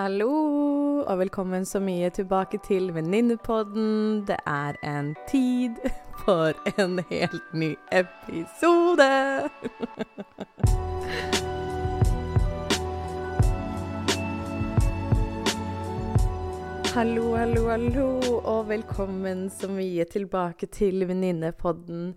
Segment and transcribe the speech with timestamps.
[0.00, 0.32] Hallo,
[1.04, 4.22] og velkommen så mye tilbake til Venninnepodden.
[4.24, 5.76] Det er en tid
[6.22, 9.10] for en helt ny episode.
[16.94, 18.08] Hallo, hallo, hallo,
[18.40, 22.14] og velkommen så mye tilbake til Venninnepodden.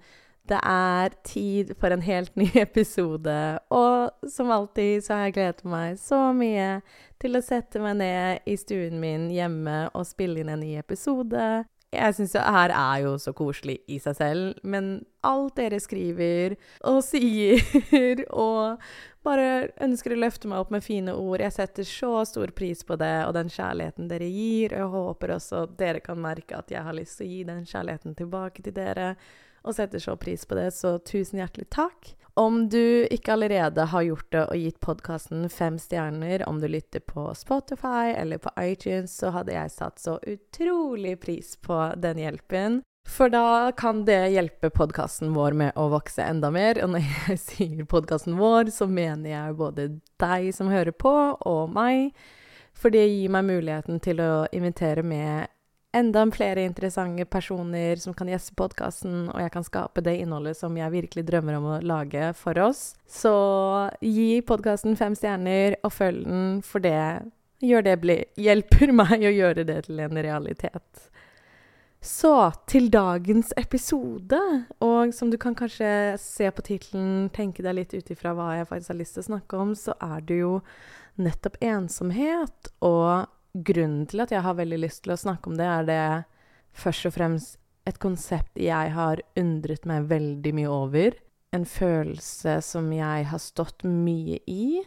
[0.50, 3.36] Det er tid for en helt ny episode,
[3.72, 6.82] og som alltid så har jeg gledet meg så mye
[7.24, 11.64] til å sette meg ned i stuen min hjemme og spille inn en ny episode.
[11.94, 16.58] Jeg syns det her er jo så koselig i seg selv, men alt dere skriver
[16.90, 18.82] og sier og
[19.24, 21.40] bare ønsker å løfte meg opp med fine ord.
[21.46, 24.74] Jeg setter så stor pris på det og den kjærligheten dere gir.
[24.74, 27.64] Og jeg håper også dere kan merke at jeg har lyst til å gi den
[27.70, 29.14] kjærligheten tilbake til dere.
[29.64, 32.14] Og setter så pris på det, så tusen hjertelig takk.
[32.36, 37.04] Om du ikke allerede har gjort det og gitt podkasten fem stjerner, om du lytter
[37.06, 42.82] på Spotify eller på iTunes, så hadde jeg satt så utrolig pris på den hjelpen.
[43.06, 46.80] For da kan det hjelpe podkasten vår med å vokse enda mer.
[46.82, 49.90] Og når jeg sier podkasten vår, så mener jeg både
[50.24, 52.16] deg som hører på, og meg.
[52.74, 55.53] For det gir meg muligheten til å invitere med
[55.94, 60.76] enda flere interessante personer som kan gjeste podkasten, og jeg kan skape det innholdet som
[60.78, 62.96] jeg virkelig drømmer om å lage for oss.
[63.08, 63.34] Så
[64.02, 67.00] gi podkasten fem stjerner, og følg den, for det
[67.64, 71.10] det hjelper meg å gjøre det til en realitet.
[72.04, 74.40] Så til dagens episode.
[74.84, 78.68] Og som du kan kanskje se på tittelen, tenke deg litt ut ifra hva jeg
[78.68, 80.58] faktisk har lyst til å snakke om, så er det jo
[81.16, 82.74] nettopp ensomhet.
[82.84, 83.24] Og
[83.54, 86.04] grunnen til at jeg har veldig lyst til å snakke om det, er det
[86.74, 91.18] først og fremst et konsept jeg har undret meg veldig mye over.
[91.54, 94.82] En følelse som jeg har stått mye i,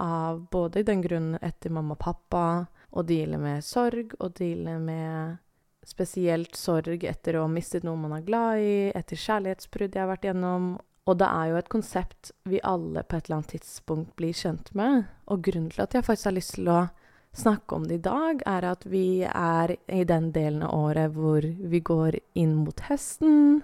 [0.00, 2.44] av både den grunnen etter mamma og pappa,
[2.90, 5.38] å deale med sorg og deale med
[5.86, 10.10] spesielt sorg etter å ha mistet noen man er glad i, etter kjærlighetsbrudd jeg har
[10.10, 10.72] vært gjennom.
[11.08, 14.74] Og det er jo et konsept vi alle på et eller annet tidspunkt blir kjent
[14.76, 15.06] med.
[15.32, 16.80] Og grunnen til at jeg faktisk har lyst til å
[17.36, 21.44] snakke om det i dag, er at vi er i den delen av året hvor
[21.44, 23.60] vi går inn mot høsten.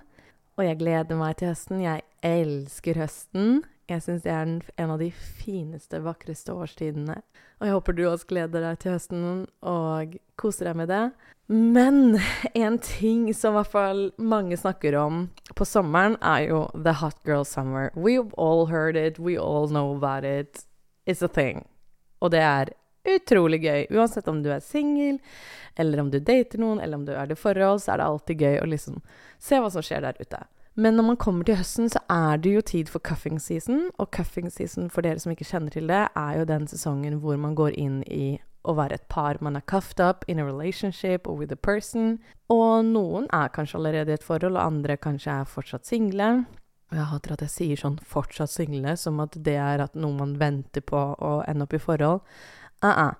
[0.57, 1.83] Og jeg gleder meg til høsten.
[1.85, 3.65] Jeg elsker høsten.
[3.87, 4.49] Jeg syns det er
[4.83, 7.21] en av de fineste, vakreste årstidene.
[7.61, 9.27] Og jeg håper du også gleder deg til høsten
[9.63, 11.05] og koser deg med det.
[11.53, 12.19] Men
[12.67, 17.21] en ting som i hvert fall mange snakker om på sommeren, er jo the hot
[17.25, 17.93] girl summer.
[17.95, 20.67] We've all heard it, we all know about it.
[21.07, 21.67] It's a thing.
[22.21, 22.73] Og det er
[23.15, 23.87] utrolig gøy.
[23.95, 25.21] Uansett om du er singel,
[25.77, 28.45] eller om du dater noen, eller om du er i forhold, så er det alltid
[28.47, 29.01] gøy å liksom
[29.39, 30.43] se hva som skjer der ute.
[30.77, 33.87] Men når man kommer til høsten, så er det jo tid for cuffing season.
[33.97, 37.39] Og cuffing season, for dere som ikke kjenner til det, er jo den sesongen hvor
[37.41, 38.37] man går inn i
[38.67, 42.19] å være et par man er cuffed up in a relationship or with a person.
[42.53, 46.31] Og noen er kanskje allerede i et forhold, og andre kanskje er fortsatt single.
[46.93, 50.13] Og jeg hater at jeg sier sånn 'fortsatt single', som at det er at noe
[50.13, 52.21] man venter på å ende opp i forhold.
[52.85, 53.15] Uh -uh.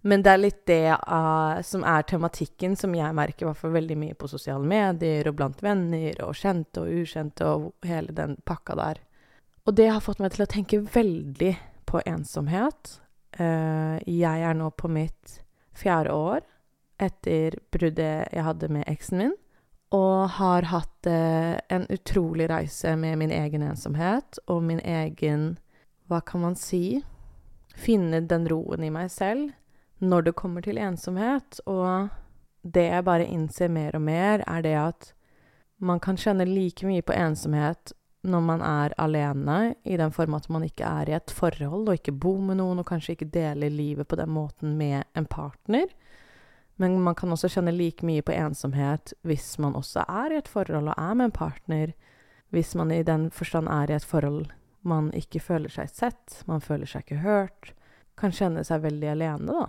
[0.00, 3.96] Men det er litt det uh, som er tematikken som jeg merker hvert fall veldig
[3.98, 8.74] mye på sosiale medier og blant venner og kjente og ukjente og hele den pakka
[8.78, 9.02] der.
[9.66, 11.56] Og det har fått meg til å tenke veldig
[11.88, 12.94] på ensomhet.
[13.40, 15.42] Uh, jeg er nå på mitt
[15.76, 16.46] fjerde år
[16.98, 19.36] etter bruddet jeg hadde med eksen min,
[19.94, 25.56] og har hatt uh, en utrolig reise med min egen ensomhet og min egen
[26.08, 27.02] Hva kan man si?
[27.78, 29.52] Finne den roen i meg selv
[29.98, 31.60] når det kommer til ensomhet.
[31.66, 32.08] Og
[32.62, 35.12] det jeg bare innser mer og mer, er det at
[35.78, 37.94] man kan kjenne like mye på ensomhet
[38.28, 41.94] når man er alene, i den form at man ikke er i et forhold og
[41.94, 45.86] ikke bor med noen, og kanskje ikke deler livet på den måten med en partner.
[46.78, 50.50] Men man kan også kjenne like mye på ensomhet hvis man også er i et
[50.50, 51.94] forhold og er med en partner.
[52.54, 54.46] Hvis man i den forstand er i et forhold
[54.86, 57.72] man ikke føler seg sett, man føler seg ikke hørt,
[58.18, 59.68] kan kjenne seg veldig alene, da.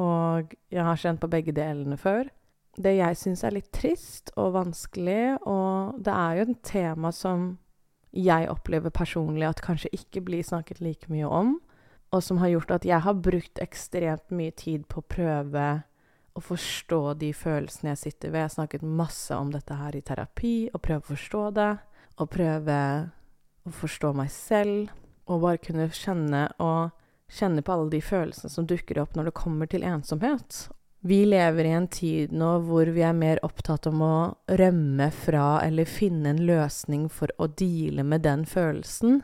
[0.00, 2.28] Og jeg har kjent på begge delene før.
[2.74, 7.52] Det jeg syns er litt trist og vanskelig, og det er jo et tema som
[8.14, 11.56] jeg opplever personlig at kanskje ikke blir snakket like mye om,
[12.14, 15.66] og som har gjort at jeg har brukt ekstremt mye tid på å prøve
[16.34, 18.40] å forstå de følelsene jeg sitter ved.
[18.40, 21.72] Jeg har snakket masse om dette her i terapi, og prøve å forstå det,
[22.18, 22.78] og prøve
[23.64, 24.92] å forstå meg selv,
[25.24, 26.92] og bare kunne kjenne og
[27.32, 30.66] kjenne på alle de følelsene som dukker opp når det kommer til ensomhet.
[31.04, 34.16] Vi lever i en tid nå hvor vi er mer opptatt om å
[34.48, 39.20] rømme fra eller finne en løsning for å deale med den følelsen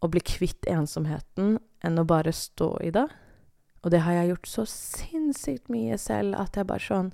[0.00, 3.04] og bli kvitt ensomheten, enn å bare stå i det.
[3.84, 7.12] Og det har jeg gjort så sinnssykt mye selv at jeg bare sånn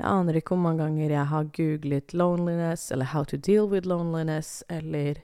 [0.00, 3.86] Jeg aner ikke hvor mange ganger jeg har googlet 'loneliness' eller 'how to deal with
[3.86, 5.20] loneliness' eller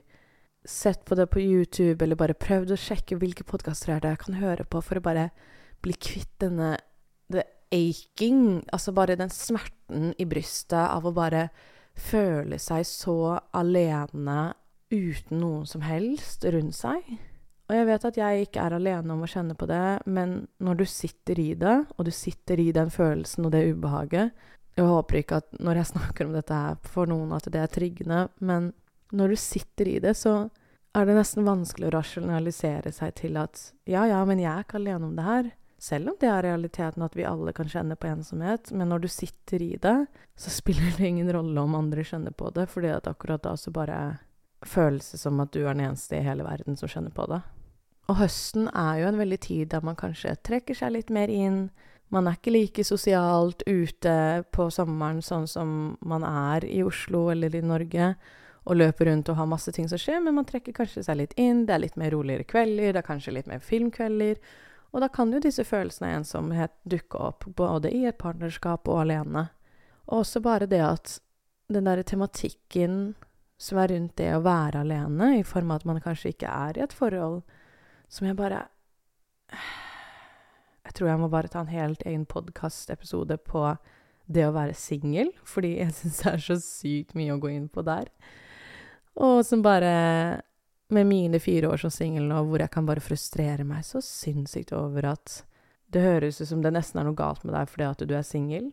[0.69, 4.37] sett på det på YouTube eller bare prøvd å sjekke hvilke podkaster er jeg kan
[4.39, 5.29] høre på for å bare
[5.83, 6.75] bli kvitt denne
[7.31, 7.43] the
[7.73, 11.49] aching, altså bare den smerten i brystet av å bare
[11.99, 14.53] føle seg så alene
[14.89, 17.05] uten noen som helst rundt seg.
[17.69, 20.79] Og jeg vet at jeg ikke er alene om å kjenne på det, men når
[20.79, 24.47] du sitter i det, og du sitter i den følelsen og det ubehaget
[24.79, 27.73] Jeg håper ikke at når jeg snakker om dette her for noen, at det er
[27.73, 28.71] triggende, men
[29.11, 30.49] når du sitter i det, så
[30.97, 33.59] er det nesten vanskelig å rasjonalisere seg til at
[33.89, 35.51] ja, ja, men jeg er ikke alene om det her.
[35.79, 38.71] Selv om det er realiteten at vi alle kan kjenne på ensomhet.
[38.75, 39.97] Men når du sitter i det,
[40.35, 43.71] så spiller det ingen rolle om andre kjenner på det, fordi at akkurat da så
[43.71, 43.99] bare
[44.67, 47.39] føles det som at du er den eneste i hele verden som kjenner på det.
[48.09, 51.69] Og høsten er jo en veldig tid der man kanskje trekker seg litt mer inn.
[52.09, 57.53] Man er ikke like sosialt ute på sommeren sånn som man er i Oslo eller
[57.55, 58.15] i Norge
[58.69, 61.33] og løper rundt og har masse ting som skjer, men man trekker kanskje seg litt
[61.41, 61.65] inn.
[61.65, 64.37] Det er litt mer roligere kvelder, det er kanskje litt mer filmkvelder.
[64.93, 69.03] Og da kan jo disse følelsene av ensomhet dukke opp, både i et partnerskap og
[69.03, 69.47] alene.
[70.09, 71.17] Og også bare det at
[71.69, 73.15] den derre tematikken
[73.59, 76.77] som er rundt det å være alene, i form av at man kanskje ikke er
[76.77, 77.41] i et forhold,
[78.09, 78.67] som jeg bare
[80.85, 83.61] Jeg tror jeg må bare ta en helt egen podkastepisode på
[84.25, 87.67] det å være singel, fordi jeg syns det er så sykt mye å gå inn
[87.69, 88.09] på der.
[89.19, 90.41] Og som bare
[90.89, 94.71] Med mine fire år som singel nå, hvor jeg kan bare frustrere meg så sinnssykt
[94.73, 95.43] over at
[95.93, 98.25] det høres ut som det nesten er noe galt med deg fordi at du er
[98.25, 98.71] singel,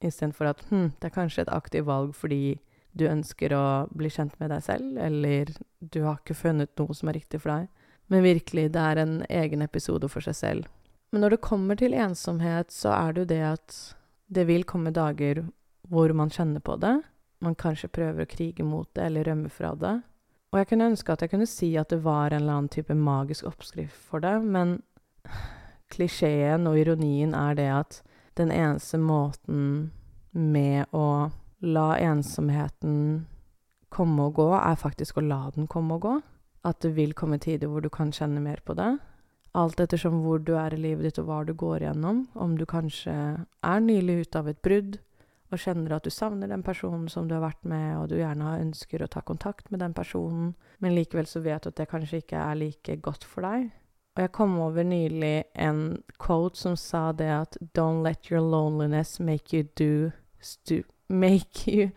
[0.00, 2.56] istedenfor at hm, det er kanskje et aktivt valg fordi
[2.96, 7.10] du ønsker å bli kjent med deg selv, eller du har ikke funnet noe som
[7.12, 7.68] er riktig for deg.
[8.10, 10.68] Men virkelig, det er en egen episode for seg selv.
[11.12, 13.78] Men når det kommer til ensomhet, så er det jo det at
[14.30, 15.44] det vil komme dager
[15.90, 16.96] hvor man kjenner på det,
[17.40, 19.96] man kanskje prøver å krige mot det eller rømme fra det.
[20.50, 22.94] Og jeg kunne ønske at jeg kunne si at det var en eller annen type
[22.94, 24.80] magisk oppskrift for det, men
[25.94, 28.00] klisjeen og ironien er det at
[28.38, 29.90] den eneste måten
[30.32, 33.26] med å la ensomheten
[33.90, 36.16] komme og gå, er faktisk å la den komme og gå.
[36.66, 38.92] At det vil komme tider hvor du kan kjenne mer på det.
[39.58, 42.26] Alt ettersom hvor du er i livet ditt og hva du går gjennom.
[42.34, 45.00] Om du kanskje er nylig ute av et brudd,
[45.50, 48.56] og kjenner at du savner den personen som du har vært med, og du gjerne
[48.60, 52.22] ønsker å ta kontakt med den personen, men likevel så vet du at det kanskje
[52.22, 53.70] ikke er like godt for deg.
[54.16, 55.82] Og jeg kom over nylig en
[56.22, 60.10] quote som sa det at Don't let your loneliness make you do
[60.40, 60.82] stu...
[61.10, 61.90] Make you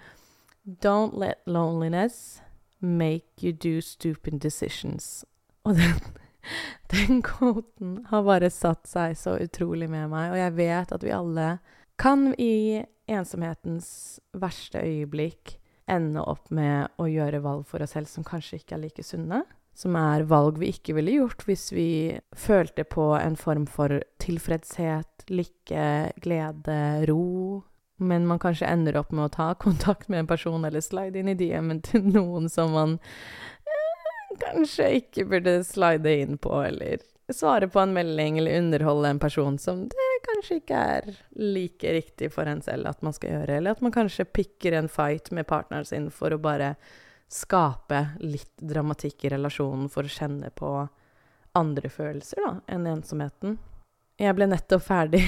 [0.65, 2.41] Don't let loneliness
[2.79, 5.25] make you do stupid decisions.
[5.63, 5.99] Og den,
[6.93, 11.11] den quoten har bare satt seg så utrolig med meg, og jeg vet at vi
[11.11, 11.47] alle
[11.99, 12.83] kan i
[13.17, 13.89] ensomhetens
[14.37, 15.57] verste øyeblikk
[15.91, 19.43] ende opp med å gjøre valg for oss selv som kanskje ikke er like sunne.
[19.75, 21.87] Som er valg vi ikke ville gjort hvis vi
[22.37, 25.85] følte på en form for tilfredshet, lykke,
[26.23, 27.63] glede, ro.
[28.03, 31.31] Men man kanskje ender opp med å ta kontakt med en person eller slide inn
[31.33, 32.99] i DM-en til noen som man
[33.65, 37.01] eh, kanskje ikke burde slide inn på, eller
[37.33, 41.09] svare på en melding eller underholde en person som det kanskje ikke er
[41.39, 44.89] like riktig for en selv at man skal gjøre, eller at man kanskje pikker en
[44.91, 46.73] fight med partneren sin for å bare
[47.33, 50.71] skape litt dramatikk i relasjonen for å kjenne på
[51.57, 53.57] andre følelser da, enn ensomheten.
[54.21, 55.23] Jeg ble nettopp ferdig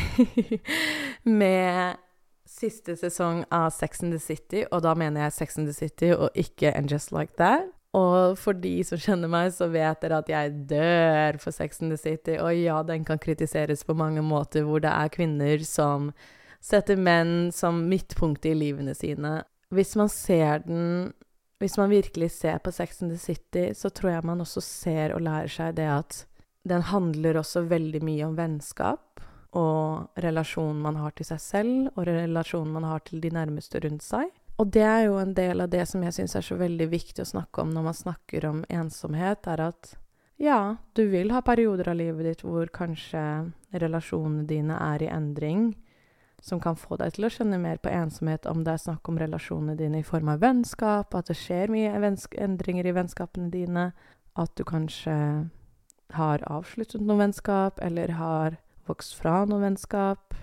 [1.42, 2.02] med
[2.46, 6.14] siste sesong av Sex and the City, og da mener jeg Sex and the City
[6.14, 7.75] og ikke And Just Like That.
[7.96, 11.94] Og for de som kjenner meg, så vet dere at jeg dør for Sex and
[11.94, 12.36] the City.
[12.42, 16.12] Og ja, den kan kritiseres på mange måter, hvor det er kvinner som
[16.66, 19.38] setter menn som midtpunktet i livene sine.
[19.74, 21.14] Hvis man ser den
[21.64, 25.14] Hvis man virkelig ser på Sex and the City, så tror jeg man også ser
[25.16, 26.18] og lærer seg det at
[26.68, 29.24] den handler også veldig mye om vennskap
[29.56, 34.04] og relasjonen man har til seg selv, og relasjonen man har til de nærmeste rundt
[34.04, 34.28] seg.
[34.56, 37.24] Og det er jo en del av det som jeg syns er så veldig viktig
[37.24, 39.96] å snakke om når man snakker om ensomhet, er at
[40.40, 43.22] ja, du vil ha perioder av livet ditt hvor kanskje
[43.76, 45.74] relasjonene dine er i endring,
[46.44, 49.20] som kan få deg til å kjenne mer på ensomhet, om det er snakk om
[49.20, 53.90] relasjonene dine i form av vennskap, at det skjer mye endringer i vennskapene dine,
[54.36, 55.16] at du kanskje
[56.16, 60.36] har avsluttet noe vennskap, eller har vokst fra noe vennskap,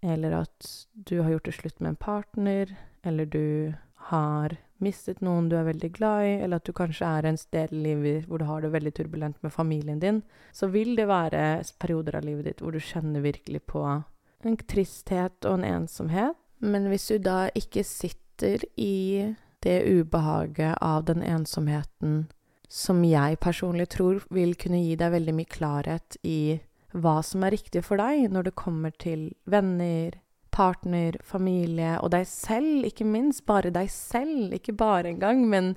[0.00, 3.72] eller at du har gjort det slutt med en partner, eller du
[4.10, 7.72] har mistet noen du er veldig glad i, eller at du kanskje er en sted
[7.74, 11.62] i livet hvor du har det veldig turbulent med familien din, så vil det være
[11.82, 16.36] perioder av livet ditt hvor du kjenner virkelig på en tristhet og en ensomhet.
[16.60, 22.24] Men hvis du da ikke sitter i det ubehaget av den ensomheten
[22.70, 26.60] som jeg personlig tror vil kunne gi deg veldig mye klarhet i
[26.92, 30.16] hva som er riktig for deg når det kommer til venner,
[30.52, 33.44] partner, familie og deg selv, ikke minst.
[33.48, 35.74] Bare deg selv, ikke bare engang, men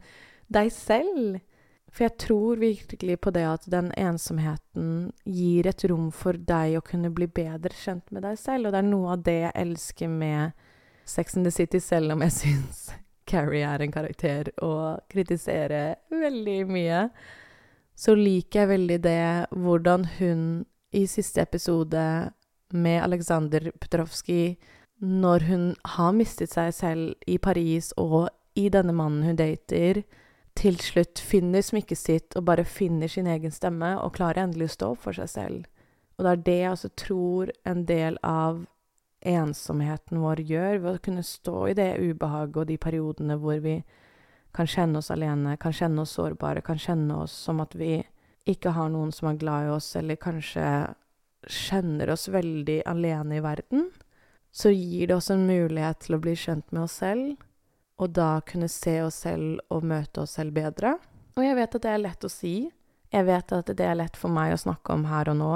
[0.54, 1.42] deg selv.
[1.94, 6.86] For jeg tror virkelig på det at den ensomheten gir et rom for deg å
[6.86, 10.10] kunne bli bedre kjent med deg selv, og det er noe av det jeg elsker
[10.10, 10.66] med
[11.06, 12.84] Sex in the City, selv om jeg syns
[13.30, 17.06] Carrie er en karakter å kritisere veldig mye,
[17.94, 20.42] så liker jeg veldig det hvordan hun
[20.94, 22.02] i siste episode
[22.74, 24.58] med Aleksandr Petrovskij
[25.04, 25.64] når hun
[25.96, 30.04] har mistet seg selv i Paris og i denne mannen hun dater,
[30.54, 34.76] til slutt finner smykket sitt og bare finner sin egen stemme og klarer endelig å
[34.76, 35.66] stå opp for seg selv.
[36.18, 38.62] Og det er det jeg også tror en del av
[39.24, 43.80] ensomheten vår gjør, ved å kunne stå i det ubehaget og de periodene hvor vi
[44.54, 48.04] kan kjenne oss alene, kan kjenne oss sårbare, kan kjenne oss som at vi
[48.46, 50.66] ikke har noen som er glad i oss, eller kanskje
[51.50, 53.90] kjenner oss veldig alene i verden,
[54.54, 57.36] så gir det oss en mulighet til å bli kjent med oss selv,
[58.02, 60.96] og da kunne se oss selv og møte oss selv bedre.
[61.38, 62.56] Og jeg vet at det er lett å si.
[63.14, 65.56] Jeg vet at det er lett for meg å snakke om her og nå,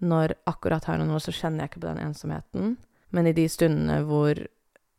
[0.00, 2.76] når akkurat her og nå så kjenner jeg ikke på den ensomheten.
[3.12, 4.38] Men i de stundene hvor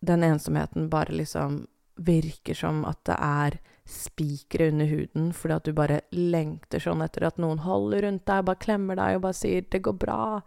[0.05, 1.63] den ensomheten bare liksom
[2.01, 3.57] virker som at det er
[3.87, 8.45] spikere under huden fordi at du bare lengter sånn etter at noen holder rundt deg,
[8.47, 10.41] bare klemmer deg og bare sier 'det går bra',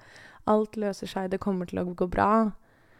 [0.47, 2.53] alt løser seg, det kommer til å gå bra.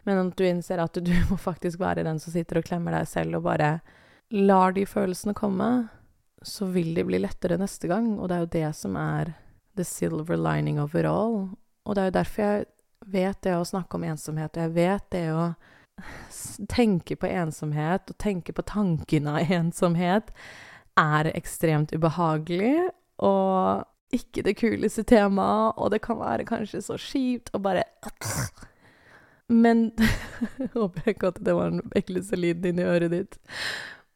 [0.05, 3.07] Men at du innser at du må faktisk være den som sitter og klemmer deg
[3.07, 3.81] selv og bare
[4.31, 5.89] lar de følelsene komme,
[6.41, 8.19] så vil de bli lettere neste gang.
[8.19, 9.33] Og det er jo det som er
[9.75, 11.49] the silver lining of it all.
[11.85, 12.65] Og det er jo derfor jeg
[13.05, 15.53] vet det å snakke om ensomhet, og jeg vet det å
[16.69, 20.31] tenke på ensomhet og tenke på tanken av ensomhet
[20.99, 22.89] er ekstremt ubehagelig
[23.23, 23.85] og
[24.15, 27.83] ikke det kuleste temaet, og det kan være kanskje så kjipt og bare
[29.47, 29.91] Men
[30.73, 33.37] Håper ikke at det var den ekleste lyden inni øret ditt.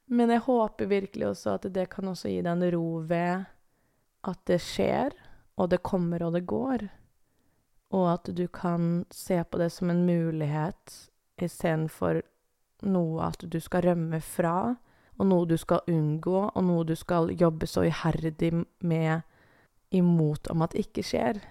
[0.10, 3.46] Men jeg håper virkelig også at det kan også gi deg en ro ved
[4.30, 5.14] at det skjer,
[5.60, 6.88] og det kommer og det går,
[7.94, 10.96] og at du kan se på det som en mulighet
[11.46, 12.22] istedenfor
[12.88, 14.76] noe at du skal rømme fra,
[15.20, 19.26] og noe du skal unngå, og noe du skal jobbe så iherdig med
[19.96, 21.42] imot om at ikke skjer.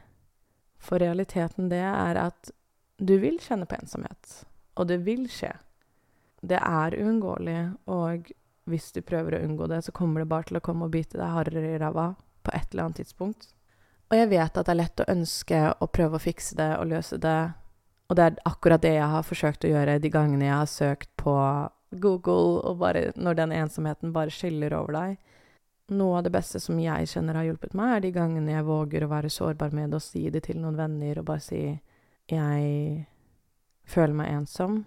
[0.80, 2.52] For realiteten det er at
[2.98, 4.42] du vil kjenne på ensomhet,
[4.78, 5.52] og det vil skje.
[6.40, 8.30] Det er uunngåelig, og
[8.68, 11.18] hvis du prøver å unngå det, så kommer det bare til å komme og bite
[11.18, 12.12] deg hardere i ræva
[12.46, 13.50] på et eller annet tidspunkt.
[14.08, 16.88] Og jeg vet at det er lett å ønske å prøve å fikse det og
[16.92, 17.38] løse det
[18.08, 21.10] og det er akkurat det jeg har forsøkt å gjøre de gangene jeg har søkt
[21.20, 21.34] på
[21.90, 25.18] Google, og bare når den ensomheten bare skyller over deg.
[25.96, 29.04] Noe av det beste som jeg kjenner har hjulpet meg, er de gangene jeg våger
[29.04, 31.80] å være sårbar med og si det til noen venner, og bare si
[32.28, 33.06] 'jeg
[33.84, 34.84] føler meg ensom'.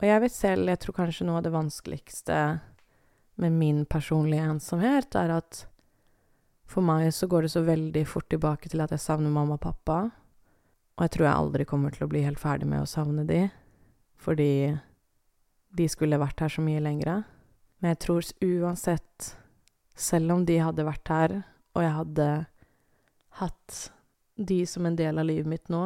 [0.00, 2.60] Og jeg vet selv, jeg tror kanskje noe av det vanskeligste
[3.36, 5.66] med min personlige ensomhet, er at
[6.66, 9.60] for meg så går det så veldig fort tilbake til at jeg savner mamma og
[9.60, 10.10] pappa.
[11.02, 13.48] Og jeg tror jeg aldri kommer til å bli helt ferdig med å savne de,
[14.22, 14.70] fordi
[15.74, 17.16] de skulle vært her så mye lengre.
[17.82, 19.32] Men jeg tror uansett,
[19.98, 21.34] selv om de hadde vært her,
[21.74, 22.28] og jeg hadde
[23.40, 23.80] hatt
[24.38, 25.82] de som en del av livet mitt nå,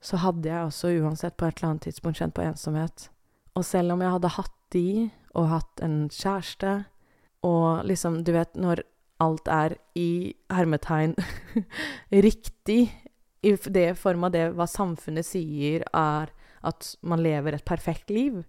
[0.00, 3.10] så hadde jeg også uansett på et eller annet tidspunkt kjent på ensomhet.
[3.52, 4.88] Og selv om jeg hadde hatt de,
[5.36, 6.78] og hatt en kjæreste,
[7.44, 8.86] og liksom, du vet, når
[9.20, 11.12] alt er i hermetegn
[12.24, 12.86] riktig
[13.44, 16.32] i det form av det hva samfunnet sier er
[16.64, 18.42] at man lever et perfekt liv,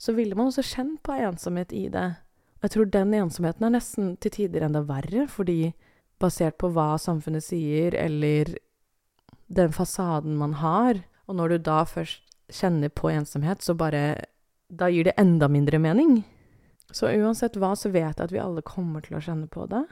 [0.00, 2.08] så ville man også kjent på ensomhet i det.
[2.64, 5.74] Jeg tror den ensomheten er nesten til tider enda verre, fordi
[6.22, 8.54] basert på hva samfunnet sier, eller
[9.52, 14.30] den fasaden man har, og når du da først kjenner på ensomhet, så bare
[14.74, 16.24] Da gir det enda mindre mening.
[16.90, 19.82] Så uansett hva, så vet jeg at vi alle kommer til å kjenne på det.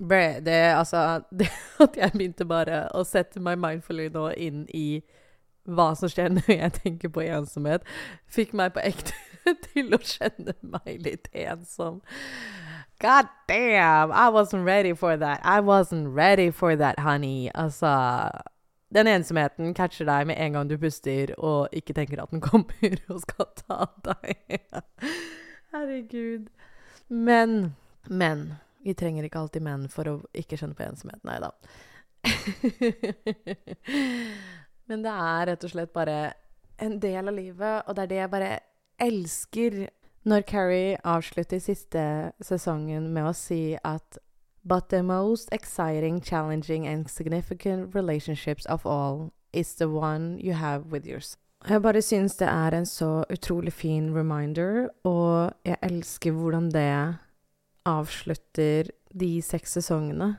[0.00, 5.02] Bre, det altså det At jeg begynte bare å sette meg mindfully nå inn i
[5.68, 7.84] hva som skjer når jeg tenker på ensomhet,
[8.26, 9.14] fikk meg på ekte
[9.70, 12.00] til å kjenne meg litt ensom.
[13.00, 14.12] God damn!
[14.12, 15.40] I wasn't ready for that.
[15.44, 17.50] I wasn't ready for that, honey.
[17.54, 18.30] Altså
[18.92, 22.96] Den ensomheten catcher deg med en gang du puster og ikke tenker at den kommer
[23.08, 24.64] og skal ta deg.
[25.72, 26.50] Herregud.
[27.08, 27.76] Men
[28.08, 28.58] Men.
[28.84, 31.22] Vi trenger ikke alltid menn for å ikke kjenne på ensomhet.
[31.28, 31.50] Nei da.
[34.90, 36.32] Men det er rett og slett bare
[36.80, 38.52] en del av livet, og det er det jeg bare
[39.00, 39.72] elsker
[40.28, 42.02] når Carrie avslutter siste
[42.44, 44.18] sesongen med å si at
[44.62, 50.92] But the most exciting, challenging and significant relationships of all is the one you have
[50.92, 51.38] with yourself.
[51.68, 57.16] Jeg bare syns det er en så utrolig fin reminder, og jeg elsker hvordan det
[57.88, 60.34] avslutter de seks sesongene.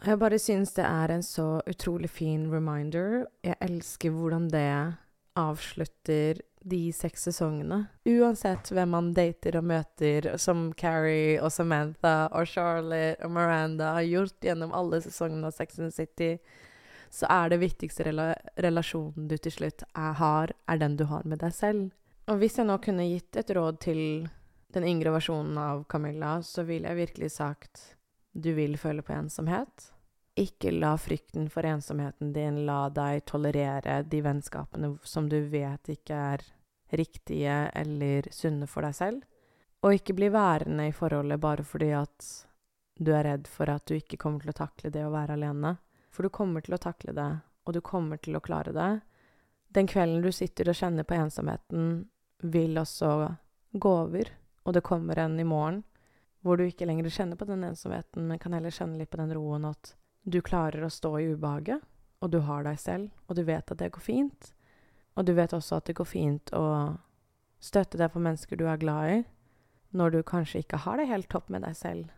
[0.00, 3.26] Jeg bare syns det er en så utrolig fin reminder.
[3.44, 4.96] Jeg elsker hvordan det
[5.36, 7.82] avslutter de seks sesongene.
[8.08, 14.08] Uansett hvem man dater og møter, som Carrie og Samantha og Charlotte og Miranda har
[14.08, 16.34] gjort gjennom alle sesongene av Sex and City,
[17.10, 21.26] så er det viktigste rela relasjonen du til slutt er, har, er den du har
[21.28, 21.88] med deg selv.
[22.28, 24.02] Og hvis jeg nå kunne gitt et råd til
[24.74, 27.82] den yngre versjonen av Camilla, så ville jeg virkelig sagt
[28.32, 29.90] du vil føle på ensomhet.
[30.38, 36.20] Ikke la frykten for ensomheten din la deg tolerere de vennskapene som du vet ikke
[36.34, 36.44] er
[36.94, 39.26] riktige eller sunne for deg selv.
[39.82, 42.30] Og ikke bli værende i forholdet bare fordi at
[43.00, 45.78] du er redd for at du ikke kommer til å takle det å være alene.
[46.12, 47.30] For du kommer til å takle det,
[47.64, 48.90] og du kommer til å klare det.
[49.70, 52.08] Den kvelden du sitter og kjenner på ensomheten,
[52.42, 53.10] vil også
[53.72, 54.30] gå over,
[54.64, 55.82] og det kommer en i morgen
[56.40, 59.34] hvor du ikke lenger kjenner på den ensomheten, men kan heller kjenne litt på den
[59.36, 59.92] roen at
[60.24, 61.84] du klarer å stå i ubehaget,
[62.20, 64.48] og du har deg selv, og du vet at det går fint.
[65.16, 66.64] Og du vet også at det går fint å
[67.60, 69.20] støtte deg for mennesker du er glad i,
[69.96, 72.08] når du kanskje ikke har det helt topp med deg selv,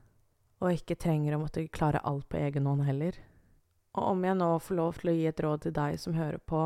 [0.63, 3.19] og ikke trenger å måtte klare alt på egen hånd heller.
[3.99, 6.39] Og om jeg nå får lov til å gi et råd til deg som hører
[6.47, 6.63] på,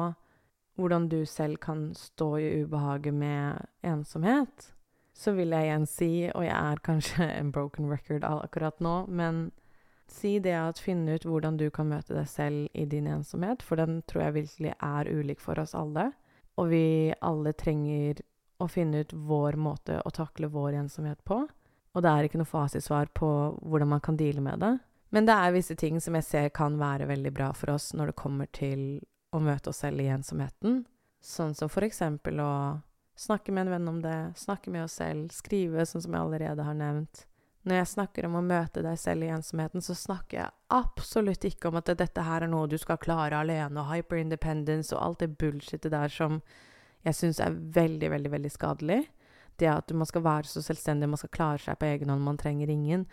[0.77, 4.73] hvordan du selv kan stå i ubehaget med ensomhet,
[5.17, 9.49] så vil jeg igjen si, og jeg er kanskje en broken record akkurat nå, men
[10.13, 13.81] si det at finne ut hvordan du kan møte deg selv i din ensomhet, for
[13.81, 16.11] den tror jeg virkelig er ulik for oss alle.
[16.57, 18.23] Og vi alle trenger
[18.63, 21.43] å finne ut vår måte å takle vår ensomhet på.
[21.97, 23.29] Og det er ikke noe fasitsvar på
[23.61, 24.73] hvordan man kan deale med det.
[25.17, 28.13] Men det er visse ting som jeg ser kan være veldig bra for oss når
[28.13, 29.01] det kommer til
[29.37, 30.85] å møte oss selv i ensomheten.
[31.23, 32.53] Sånn som for eksempel å
[33.17, 36.67] snakke med en venn om det, snakke med oss selv, skrive, sånn som jeg allerede
[36.67, 37.25] har nevnt.
[37.67, 41.73] Når jeg snakker om å møte deg selv i ensomheten, så snakker jeg absolutt ikke
[41.73, 45.33] om at dette her er noe du skal klare alene, og hyperindependence og alt det
[45.41, 46.39] bullshitet der som
[47.07, 49.01] jeg syns er veldig, veldig, veldig skadelig.
[49.59, 52.39] Det at man skal være så selvstendig, man skal klare seg på egen hånd, man
[52.39, 53.07] trenger ingen.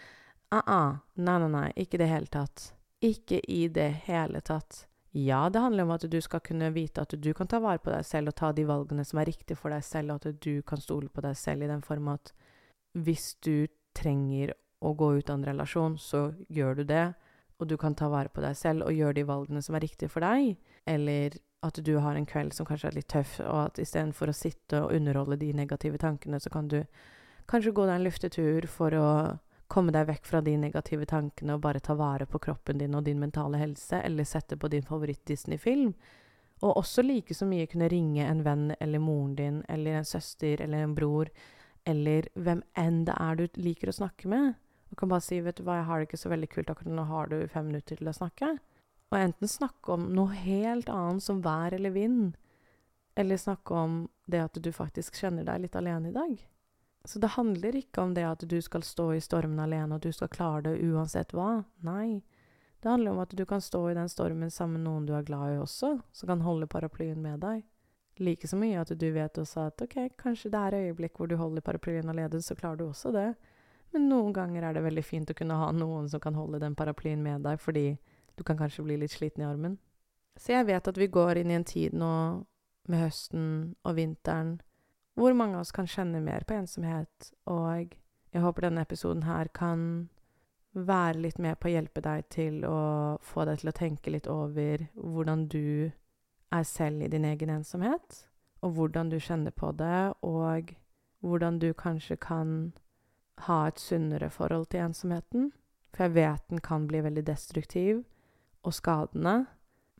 [0.53, 0.99] Uh-uh.
[1.15, 1.67] Nei, nei, nei.
[1.79, 2.69] Ikke i det hele tatt.
[3.01, 4.83] Ikke i det hele tatt.
[5.15, 7.91] Ja, det handler om at du skal kunne vite at du kan ta vare på
[7.93, 10.63] deg selv og ta de valgene som er riktige for deg selv, og at du
[10.65, 12.33] kan stole på deg selv i den form at
[12.97, 17.05] hvis du trenger å gå ut av en relasjon, så gjør du det,
[17.61, 20.09] og du kan ta vare på deg selv og gjøre de valgene som er riktige
[20.09, 20.57] for deg,
[20.89, 24.35] eller at du har en kveld som kanskje er litt tøff, og at istedenfor å
[24.35, 26.81] sitte og underholde de negative tankene, så kan du
[27.47, 29.09] kanskje gå deg en luftetur for å
[29.73, 33.07] komme deg vekk fra de negative tankene og bare ta vare på kroppen din og
[33.07, 35.93] din mentale helse, eller sette på din favoritt-Disney-film.
[36.63, 40.61] Og også like så mye kunne ringe en venn eller moren din eller en søster
[40.61, 41.31] eller en bror
[41.89, 44.53] eller hvem enn det er du liker å snakke med,
[44.91, 46.95] og kan bare si 'Vet du hva, jeg har det ikke så veldig kult akkurat
[46.95, 48.59] nå, har du fem minutter til å snakke?'
[49.11, 52.37] Og enten snakke om noe helt annet som vær eller vind,
[53.15, 56.47] eller snakke om det at du faktisk kjenner deg litt alene i dag.
[57.05, 60.11] Så det handler ikke om det at du skal stå i stormen alene, og du
[60.15, 61.63] skal klare det uansett hva.
[61.83, 62.23] Nei.
[62.79, 65.27] Det handler om at du kan stå i den stormen sammen med noen du er
[65.27, 67.63] glad i også, som kan holde paraplyen med deg.
[68.19, 71.35] Like så mye at du vet også at ok, kanskje det er øyeblikk hvor du
[71.39, 73.29] holder paraplyen alene, så klarer du også det.
[73.93, 76.75] Men noen ganger er det veldig fint å kunne ha noen som kan holde den
[76.75, 77.97] paraplyen med deg, fordi
[78.35, 79.77] du kan kanskje bli litt sliten i armen.
[80.39, 82.13] Så jeg vet at vi går inn i en tid nå
[82.89, 83.47] med høsten
[83.83, 84.57] og vinteren
[85.15, 87.93] hvor mange av oss kan kjenne mer på ensomhet, og
[88.33, 90.09] jeg håper denne episoden her kan
[90.73, 92.77] være litt med på å hjelpe deg til å
[93.21, 95.91] få deg til å tenke litt over hvordan du
[96.53, 98.23] er selv i din egen ensomhet,
[98.65, 100.73] og hvordan du kjenner på det, og
[101.21, 102.73] hvordan du kanskje kan
[103.47, 105.51] ha et sunnere forhold til ensomheten.
[105.93, 108.03] For jeg vet den kan bli veldig destruktiv
[108.63, 109.45] og skadende,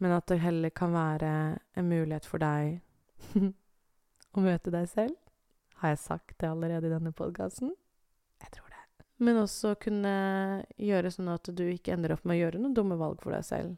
[0.01, 2.81] men at det heller kan være en mulighet for deg
[4.33, 5.15] å møte deg selv.
[5.81, 7.73] Har jeg sagt det allerede i denne podkasten?
[8.43, 9.05] Jeg tror det.
[9.23, 10.15] Men også kunne
[10.79, 13.45] gjøre sånn at du ikke ender opp med å gjøre noen dumme valg for deg
[13.47, 13.75] selv,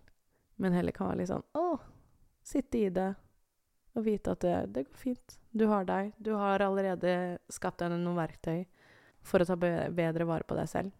[0.61, 1.79] men heller kan være litt sånn Å,
[2.45, 3.11] sitte i det.
[3.95, 5.37] Og vite at det, det går fint.
[5.55, 6.11] Du har deg.
[6.19, 8.65] Du har allerede skapt deg noen verktøy
[9.25, 10.91] for å ta bedre vare på deg selv.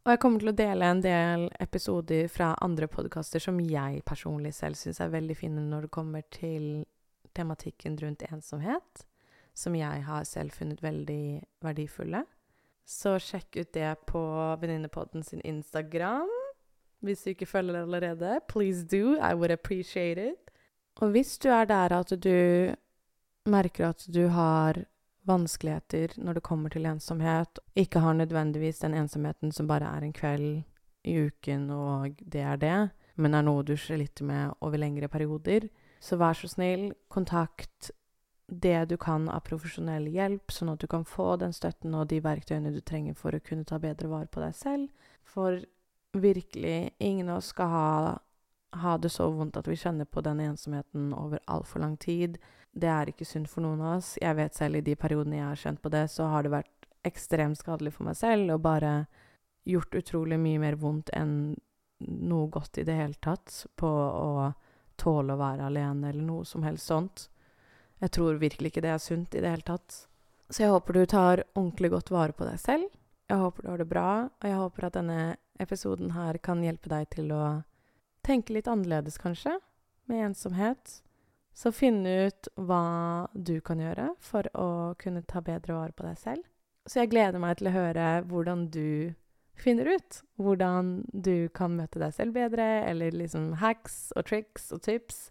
[0.00, 4.54] Og jeg kommer til å dele en del episoder fra andre podkaster som jeg personlig
[4.56, 6.86] selv syns er veldig fine når det kommer til
[7.34, 9.06] tematikken rundt ensomhet,
[9.54, 12.24] som jeg har selv funnet veldig verdifulle.
[12.86, 14.22] Så sjekk ut det på
[14.60, 16.30] Venninnepodden sin Instagram.
[17.00, 19.16] Hvis du ikke følger det allerede, please do.
[19.16, 20.50] I would appreciate it.
[21.00, 22.74] Og hvis du er der at du
[23.48, 24.82] merker at du har
[25.28, 30.12] vanskeligheter når det kommer til ensomhet, ikke har nødvendigvis den ensomheten som bare er en
[30.12, 30.62] kveld
[31.04, 32.78] i uken, og det er det,
[33.16, 35.68] men er noe du sliter med over lengre perioder,
[36.00, 37.90] så vær så snill, kontakt
[38.50, 42.18] det du kan av profesjonell hjelp, sånn at du kan få den støtten og de
[42.24, 45.12] verktøyene du trenger for å kunne ta bedre vare på deg selv.
[45.22, 45.60] For
[46.16, 47.90] virkelig, ingen av oss skal ha,
[48.82, 52.40] ha det så vondt at vi kjenner på den ensomheten over altfor lang tid.
[52.72, 54.16] Det er ikke sunt for noen av oss.
[54.18, 56.90] Jeg vet selv i de periodene jeg har kjent på det, så har det vært
[57.06, 58.94] ekstremt skadelig for meg selv og bare
[59.68, 61.54] gjort utrolig mye mer vondt enn
[62.00, 64.50] noe godt i det hele tatt på å
[65.00, 67.26] tåle å være alene eller noe som helst sånt.
[68.00, 70.04] Jeg tror virkelig ikke det er sunt i det hele tatt.
[70.50, 72.88] Så jeg håper du tar ordentlig godt vare på deg selv.
[73.30, 75.20] Jeg håper du har det bra, og jeg håper at denne
[75.62, 77.44] episoden her kan hjelpe deg til å
[78.26, 79.54] tenke litt annerledes, kanskje,
[80.10, 80.96] med ensomhet.
[81.54, 86.18] Så finn ut hva du kan gjøre for å kunne ta bedre vare på deg
[86.18, 86.46] selv.
[86.88, 89.12] Så jeg gleder meg til å høre hvordan du
[89.62, 94.82] finner ut hvordan du kan møte deg selv bedre, eller liksom hacks og tricks og
[94.86, 95.28] tips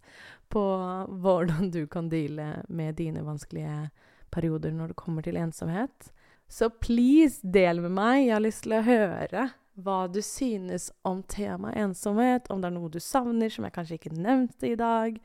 [0.53, 0.63] på
[1.23, 3.89] hvordan du kan deale med dine vanskelige
[4.33, 6.11] perioder når det kommer til ensomhet.
[6.49, 8.23] Så please, del med meg.
[8.25, 12.75] Jeg har lyst til å høre hva du synes om temaet ensomhet, om det er
[12.75, 15.21] noe du savner som jeg kanskje ikke nevnte i dag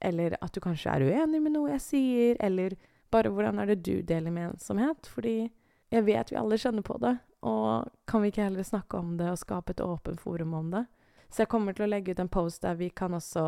[0.00, 2.76] eller at du kanskje er uenig med noe jeg sier, eller
[3.12, 5.08] bare hvordan er det du deler med ensomhet?
[5.12, 5.50] Fordi
[5.92, 9.30] jeg vet vi alle kjenner på det, og kan vi ikke heller snakke om det
[9.32, 10.84] og skape et åpent forum om det?
[11.30, 13.44] Så jeg kommer til å legge ut en post der vi kan også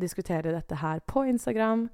[0.00, 1.88] diskutere dette her på Instagram,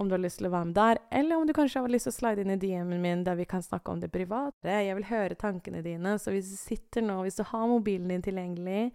[0.00, 2.08] om du har lyst til å være med der, eller om du kanskje har lyst
[2.08, 4.80] til å slide inn i DM-en min der vi kan snakke om det private.
[4.86, 8.24] Jeg vil høre tankene dine, så hvis du sitter nå, hvis du har mobilen din
[8.24, 8.90] tilgjengelig,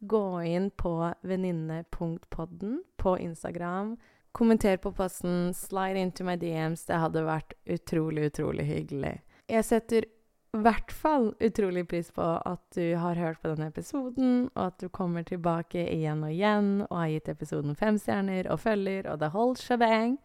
[0.00, 3.96] gå inn på venninne.podden på Instagram.
[4.32, 6.84] Kommenter på posten, slide into my DMs.
[6.86, 9.16] Det hadde vært utrolig, utrolig hyggelig.
[9.50, 10.06] Jeg setter
[10.50, 14.80] i hvert fall utrolig pris på at du har hørt på denne episoden, og at
[14.82, 19.20] du kommer tilbake igjen og igjen og har gitt episoden fem stjerner og følger og
[19.22, 20.18] the whole shebang.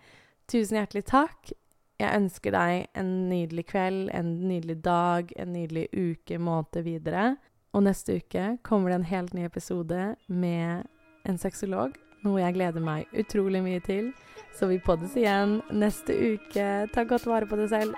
[0.50, 1.54] Tusen hjertelig takk.
[2.02, 7.36] Jeg ønsker deg en nydelig kveld, en nydelig dag, en nydelig uke, måned videre.
[7.76, 10.90] Og neste uke kommer det en helt ny episode med
[11.26, 11.96] en sexolog.
[12.26, 14.10] Noe jeg gleder meg utrolig mye til.
[14.56, 16.68] Så vi poddes igjen neste uke.
[16.94, 17.96] Ta godt vare på deg selv.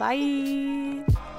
[0.00, 1.37] Bye!